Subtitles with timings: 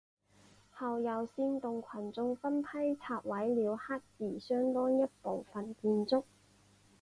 [0.71, 2.67] 后又煽动群众分批
[2.99, 6.25] 拆毁了黑寺相当一部分建筑。